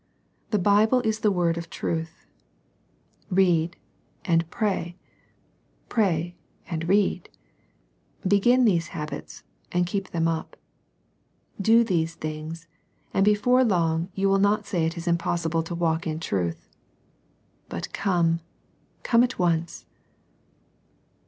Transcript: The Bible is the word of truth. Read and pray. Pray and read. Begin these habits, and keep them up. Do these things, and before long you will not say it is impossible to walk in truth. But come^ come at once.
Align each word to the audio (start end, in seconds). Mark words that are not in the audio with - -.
The 0.49 0.57
Bible 0.57 1.01
is 1.01 1.19
the 1.19 1.29
word 1.31 1.59
of 1.59 1.69
truth. 1.69 2.25
Read 3.29 3.77
and 4.25 4.49
pray. 4.49 4.97
Pray 5.89 6.35
and 6.67 6.89
read. 6.89 7.29
Begin 8.27 8.65
these 8.65 8.87
habits, 8.97 9.43
and 9.71 9.85
keep 9.85 10.09
them 10.09 10.27
up. 10.27 10.57
Do 11.61 11.83
these 11.83 12.15
things, 12.15 12.65
and 13.13 13.23
before 13.23 13.63
long 13.63 14.09
you 14.15 14.27
will 14.27 14.39
not 14.39 14.65
say 14.65 14.87
it 14.87 14.97
is 14.97 15.07
impossible 15.07 15.61
to 15.61 15.75
walk 15.75 16.07
in 16.07 16.19
truth. 16.19 16.67
But 17.69 17.89
come^ 17.93 18.39
come 19.03 19.21
at 19.23 19.37
once. 19.37 19.85